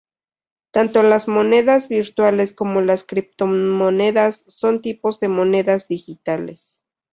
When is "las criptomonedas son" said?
2.81-4.81